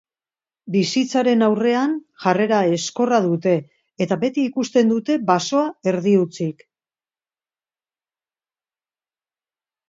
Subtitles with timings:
[0.75, 1.91] Bizitzaren aurrean
[2.23, 3.53] jarrera ezkorra dute
[4.05, 6.65] eta beti ikusten dute basoa erdi-hutsik.